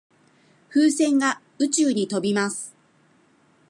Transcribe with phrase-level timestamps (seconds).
[0.71, 1.25] 風船で
[1.59, 2.75] 宇宙に飛びます。